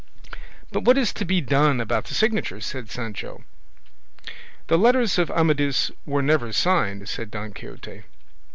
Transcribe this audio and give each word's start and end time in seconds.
"But 0.71 0.83
what 0.83 0.97
is 0.97 1.13
to 1.13 1.25
be 1.25 1.41
done 1.41 1.79
about 1.79 2.05
the 2.05 2.15
signature?" 2.15 2.59
said 2.59 2.89
Sancho. 2.89 3.43
"The 4.65 4.79
letters 4.79 5.19
of 5.19 5.29
Amadis 5.29 5.91
were 6.07 6.23
never 6.23 6.51
signed," 6.51 7.07
said 7.07 7.29
Don 7.29 7.53
Quixote. 7.53 8.01